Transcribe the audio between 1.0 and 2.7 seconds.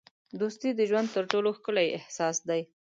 تر ټولو ښکلی احساس دی.